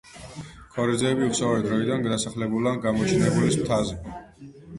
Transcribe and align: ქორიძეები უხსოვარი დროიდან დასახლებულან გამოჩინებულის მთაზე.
ქორიძეები 0.77 1.27
უხსოვარი 1.31 1.65
დროიდან 1.67 2.07
დასახლებულან 2.07 2.81
გამოჩინებულის 2.87 3.61
მთაზე. 3.61 4.01